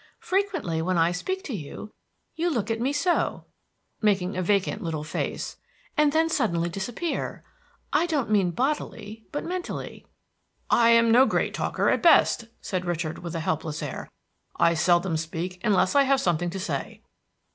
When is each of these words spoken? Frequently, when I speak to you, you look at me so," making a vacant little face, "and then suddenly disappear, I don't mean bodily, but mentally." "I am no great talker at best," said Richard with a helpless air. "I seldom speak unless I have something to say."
Frequently, 0.17 0.81
when 0.81 0.97
I 0.97 1.11
speak 1.11 1.43
to 1.43 1.53
you, 1.53 1.93
you 2.35 2.49
look 2.49 2.71
at 2.71 2.81
me 2.81 2.91
so," 2.91 3.45
making 4.01 4.35
a 4.35 4.41
vacant 4.41 4.81
little 4.81 5.03
face, 5.03 5.57
"and 5.95 6.11
then 6.11 6.27
suddenly 6.27 6.69
disappear, 6.69 7.43
I 7.93 8.07
don't 8.07 8.31
mean 8.31 8.49
bodily, 8.49 9.25
but 9.31 9.43
mentally." 9.45 10.07
"I 10.71 10.89
am 10.89 11.11
no 11.11 11.27
great 11.27 11.53
talker 11.53 11.87
at 11.89 12.01
best," 12.01 12.45
said 12.61 12.83
Richard 12.85 13.19
with 13.19 13.35
a 13.35 13.41
helpless 13.41 13.83
air. 13.83 14.09
"I 14.55 14.73
seldom 14.73 15.17
speak 15.17 15.61
unless 15.63 15.93
I 15.93 16.01
have 16.01 16.19
something 16.19 16.49
to 16.49 16.59
say." 16.59 17.03